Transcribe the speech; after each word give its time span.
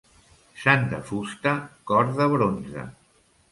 Sant 0.63 0.87
de 0.93 1.01
fusta, 1.09 1.53
cor 1.93 2.11
de 2.19 2.29
bronze. 2.35 2.89